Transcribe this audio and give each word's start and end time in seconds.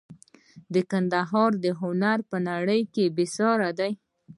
د 0.73 0.75
ګندهارا 0.91 1.71
هنر 1.81 2.19
په 2.29 2.37
نړۍ 2.49 2.81
کې 2.93 3.05
بې 3.15 3.25
ساري 3.35 3.69
دی 3.79 3.91